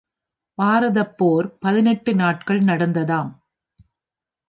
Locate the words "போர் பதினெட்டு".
1.17-2.15